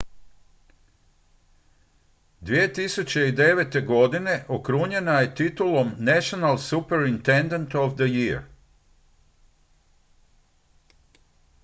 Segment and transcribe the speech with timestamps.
[2.45, 3.85] 2009.
[3.87, 8.41] godine okrunjena je titulom national superintendent of the year